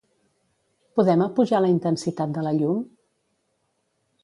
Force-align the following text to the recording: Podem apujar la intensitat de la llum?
Podem 0.99 1.23
apujar 1.25 1.59
la 1.61 1.69
intensitat 1.75 2.35
de 2.39 2.47
la 2.49 2.55
llum? 2.63 2.83